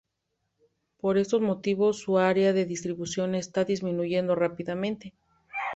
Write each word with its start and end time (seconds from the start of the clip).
Por 0.97 1.19
estos 1.19 1.41
motivos 1.41 1.99
su 1.99 2.17
área 2.17 2.53
de 2.53 2.65
distribución 2.65 3.35
está 3.35 3.65
disminuyendo 3.65 4.33
rápidamente. 4.33 5.13